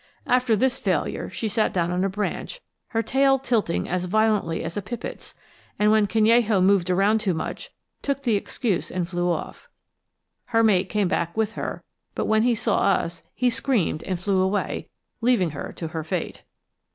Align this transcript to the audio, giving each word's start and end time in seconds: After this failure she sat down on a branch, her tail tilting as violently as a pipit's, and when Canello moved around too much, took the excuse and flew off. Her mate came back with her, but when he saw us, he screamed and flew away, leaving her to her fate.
After 0.25 0.55
this 0.55 0.79
failure 0.79 1.29
she 1.29 1.47
sat 1.47 1.71
down 1.71 1.91
on 1.91 2.03
a 2.03 2.09
branch, 2.09 2.59
her 2.87 3.03
tail 3.03 3.37
tilting 3.37 3.87
as 3.87 4.05
violently 4.05 4.63
as 4.63 4.75
a 4.75 4.81
pipit's, 4.81 5.35
and 5.77 5.91
when 5.91 6.07
Canello 6.07 6.59
moved 6.59 6.89
around 6.89 7.19
too 7.21 7.35
much, 7.35 7.69
took 8.01 8.23
the 8.23 8.35
excuse 8.35 8.89
and 8.89 9.07
flew 9.07 9.29
off. 9.29 9.69
Her 10.45 10.63
mate 10.63 10.89
came 10.89 11.07
back 11.07 11.37
with 11.37 11.51
her, 11.51 11.83
but 12.15 12.25
when 12.25 12.41
he 12.41 12.55
saw 12.55 12.79
us, 12.79 13.21
he 13.35 13.51
screamed 13.51 14.01
and 14.05 14.19
flew 14.19 14.41
away, 14.41 14.89
leaving 15.21 15.51
her 15.51 15.71
to 15.73 15.89
her 15.89 16.03
fate. 16.03 16.45